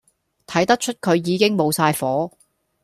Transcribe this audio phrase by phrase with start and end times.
[0.47, 2.31] 睇得出佢已經無晒火